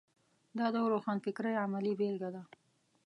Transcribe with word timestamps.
دا 0.57 0.65
د 0.73 0.75
روښانفکرۍ 0.93 1.53
عملي 1.63 1.93
بېلګه 1.99 2.29
ده. 2.35 2.43